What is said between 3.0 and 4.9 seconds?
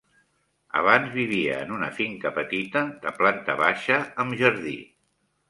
de planta baixa amb jardí.